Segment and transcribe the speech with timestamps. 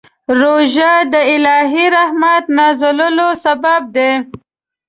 [0.39, 4.11] روژه د الهي رحمت نازلولو سبب دی.